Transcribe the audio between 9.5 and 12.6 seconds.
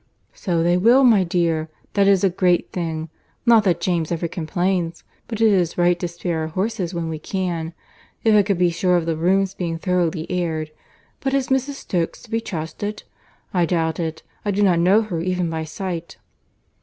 being thoroughly aired—but is Mrs. Stokes to be